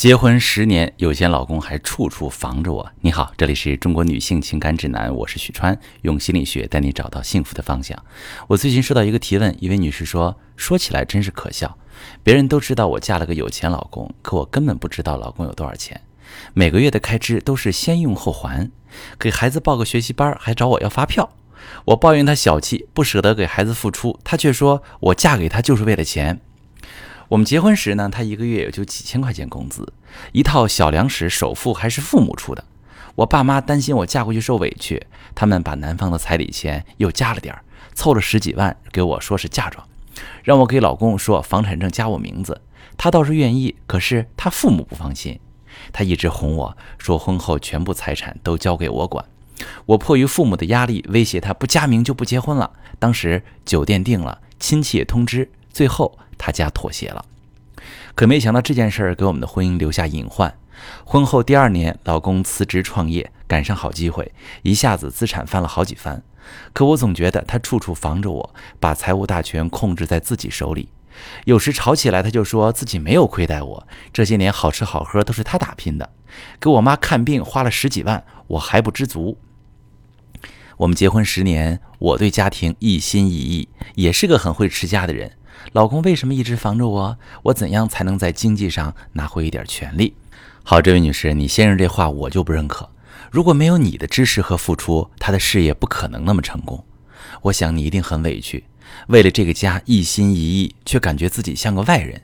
[0.00, 2.90] 结婚十年，有些老公还处处防着我。
[3.02, 8.02] 你好，这里是中国女性情感指南，我是许川，用心理学带你找到幸福的方向。
[8.48, 11.76] 我最近收到一个提问，一位女士说：“说起来真是可笑，
[12.22, 16.00] 别人都知道我嫁了个有钱老公，可我根本不知道老公有多少钱，
[16.54, 18.70] 每个月的开支都是先用后还，
[19.18, 21.28] 给孩子报个学习班还找我要发票。
[21.84, 26.40] 我抱怨他小气，不舍得给孩子付出，他却说我嫁给他就是为了钱。”
[27.30, 29.92] 我们结婚时呢，他一个月也就几千块钱工资，
[30.32, 32.64] 一套小两室首付还是父母出的。
[33.14, 37.62] 我爸妈担心我嫁过去受委屈，他们把男方的彩礼钱又加了点儿，
[37.94, 39.86] 凑了十几万给我说是嫁妆，
[40.42, 42.60] 让我给老公说房产证加我名字。
[42.96, 45.38] 他倒是愿意，可是他父母不放心，
[45.92, 49.24] 他一直哄我说婚后全部财产都交给我管。
[49.86, 52.72] 我迫于父母的压力，威胁他不加名就不结婚了。
[52.98, 56.18] 当时酒店定了，亲戚也通知，最后。
[56.42, 57.22] 他家妥协了，
[58.14, 60.54] 可没想到这件事儿给我们的婚姻留下隐患。
[61.04, 66.22] 婚后第二年，老公辞职创业，赶上好机会，一下子资产翻了好几番。
[66.72, 70.88] 可我总觉得他处处防着我，把财务大权控制在自己手里。
[71.44, 76.08] 有时吵起来，他就说自己没有亏待我，这些年好吃好喝都是他打拼的。
[76.58, 79.36] 给我妈看病花了十几万，我还不知足。
[80.78, 85.36] 我们结婚十年，我对家庭一心一意，也是个很会持家的人。
[85.72, 87.18] 老公为什么一直防着我？
[87.44, 90.14] 我怎样才能在经济上拿回一点权利？
[90.64, 92.88] 好，这位女士，你先生这话我就不认可。
[93.30, 96.84] 如果没有你的支持和付出，他的事业不可能那么成功。
[97.42, 98.64] 我想你一定很委屈，
[99.08, 102.20] 为了这个家一心一意，却感觉自己像个外人。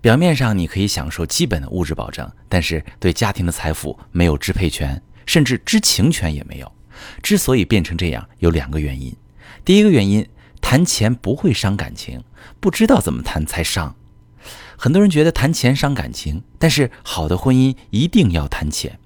[0.00, 6.72] 表面上你可以享受基本的物质保障，但是对家庭的财富没有支配权，甚至知情权也没有。
[7.22, 9.14] 之所以变成这样，有两个原因。
[9.64, 10.26] 第一个原因。
[10.70, 12.22] 谈钱不会伤感情，
[12.60, 13.96] 不知道怎么谈才伤。
[14.76, 19.00] 很多人觉得谈钱伤感情，但是好的婚姻一定要谈钱。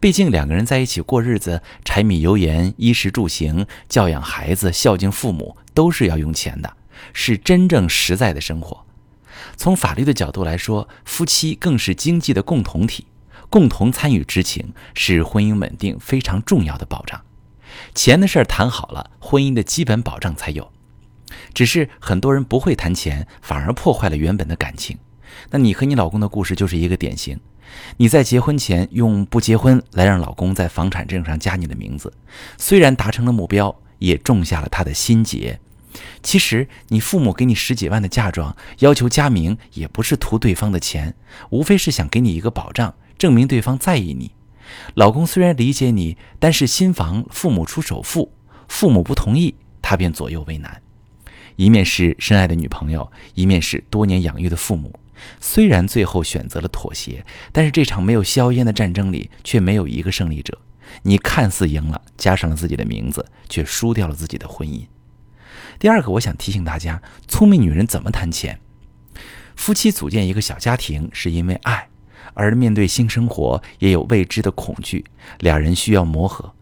[0.00, 6.76] 毕竟两个人在一起过日子，柴米油盐、衣食住行、教养孩子、孝敬父母，都是要用钱的，
[7.12, 8.84] 是真正实在的生活。
[9.56, 13.06] 从法律的角度来说，夫妻更是经济的共同体，
[13.48, 17.20] 共同参与知情是婚姻稳定非常重要的保障。
[17.94, 20.72] 钱的事儿谈好了，婚姻的基本保障才有。
[21.52, 24.96] 只是很多人不会谈钱，反而破坏了原本的感情。
[25.50, 27.38] 那你和你老公的故事就是一个典型。
[27.96, 32.12] 你在结婚前用不结婚来让老公在房产证上加你的名字，
[32.56, 35.58] 虽然达成了目标，也种下了他的心结。
[36.22, 41.14] 其实你父母给你十几万的嫁妆，要求加名也不是图对方的钱，
[41.50, 44.30] 无非是想给你一个保障，证明对方在意你。
[44.94, 48.32] 老公虽然理解你，但是新房父母出首付，
[48.68, 50.80] 父母不同意，他便左右为难。
[51.56, 54.98] 一面是深爱的女朋友，一面是多年养育的父母。
[55.40, 60.58] 虽然最后选择了妥协，但是这场没有硝烟的战争里，却没有一个胜利者。
[61.02, 64.86] 你看似赢了，加上了自己的名字，却输掉了自己的婚姻。
[65.78, 68.60] 第二个，我想提醒大家：聪明女人怎么谈钱？
[69.56, 71.88] 夫妻组建一个小家庭是因为爱，
[72.34, 75.04] 而面对新生活也有未知的恐惧，
[75.38, 76.52] 两人需要磨合。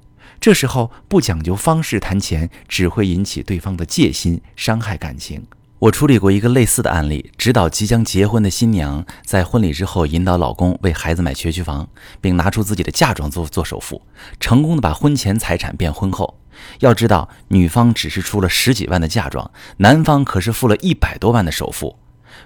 [0.43, 5.47] 这时候不讲究方式谈钱，只会引起对方的戒心，伤害感情。
[5.79, 11.89] 我处理过一个类似的案例，指导即将结婚的新娘在婚礼之后引导老公为孩子买学区房，
[12.21, 14.03] 并拿出自己的嫁妆做做首付，
[14.41, 16.37] 成功的把婚前财产变婚后。
[16.81, 21.97] 要知道，女方只是出了十几万的嫁妆，男方可是付了一百多万的首付，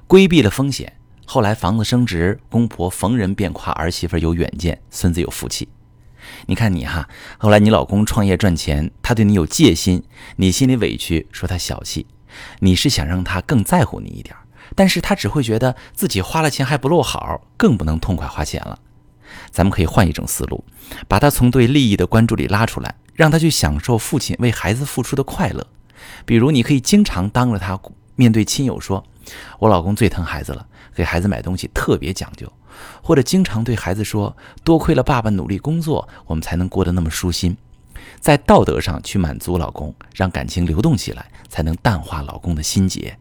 [0.07, 0.93] 规避了风险。
[1.25, 5.67] 后来房子升值，公婆逢人便夸儿媳妇有远见，孙子有福气。
[6.47, 10.03] 你看你哈，后来你老公创业赚钱，他对你有戒心，
[10.37, 12.07] 你心里委屈，说他小气。
[12.61, 14.37] 你是想让他更在乎你一点，
[14.75, 18.79] 但是他只会觉得自己花了钱还不落好，更不能痛快花钱了。
[19.51, 20.65] 咱们可以换一种思路，
[21.09, 25.67] 把他从对利益的关注里拉出来，让他去享受父亲为孩子付出的快乐。
[26.25, 27.79] 比如，你可以经常当着他
[28.15, 29.03] 面对亲友说
[29.59, 32.51] ：“我老公最疼孩子了，给孩子买东西特别讲究。”
[33.03, 37.57] 或者经常对孩子说：“多亏了爸爸努力工作，我们才能过得那么舒心。”
[38.21, 43.19] 在道德上去满足老公，让感情流动起来，才能淡化老公的心结。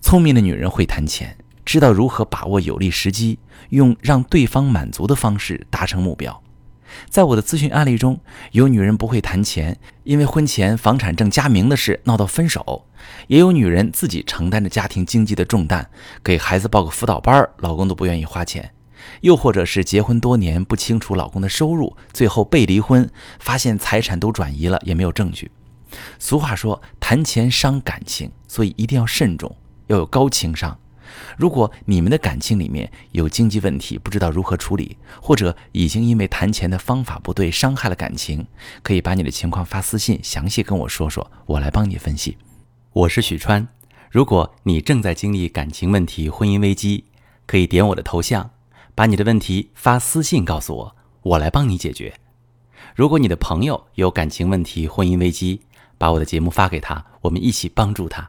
[0.00, 3.38] 聪明的女人会谈钱，知道如何把握有利时机，
[3.70, 6.42] 用让对方满足的方式达成目标。
[7.08, 8.20] 在我的咨询案例中，
[8.52, 12.86] 有女人不会谈钱，因为婚前房产证加名的事闹到分手；
[13.28, 15.88] 也有女人自己承担着家庭经济的重担，
[16.22, 18.64] 给孩子报个辅导班，老公都不愿意花钱；
[19.20, 23.08] 又或者是结婚多年不清楚老公的收入，最后被离婚，
[23.38, 25.50] 发现财产都转移了也没有证据。
[26.18, 29.54] 俗话说，谈钱伤感情，所以一定要慎重，
[29.88, 30.78] 要有高情商。
[31.36, 38.46] 如果你们的感情里面有经济问题，不知道如何处理，或者已经因为谈钱的方法不对伤害了感情，
[38.82, 42.36] 可以把你的情况发私信，详细跟我说说，我来帮你分析。
[42.92, 43.66] 我是许川，
[44.10, 47.04] 如果你正在经历感情问题、婚姻危机，
[47.46, 48.50] 可以点我的头像，
[48.94, 52.12] 把你的问题发私信告诉我，我来帮你解决。
[52.94, 55.62] 如果你的朋友有感情问题、婚姻危机，
[55.96, 58.28] 把我的节目发给他，我们一起帮助他。